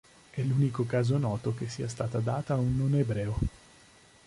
È 0.31 0.41
l'unico 0.41 0.83
caso 0.87 1.19
noto 1.19 1.53
che 1.53 1.69
sia 1.69 1.87
stata 1.87 2.17
data 2.21 2.55
a 2.55 2.57
un 2.57 2.75
non-ebreo. 2.75 3.37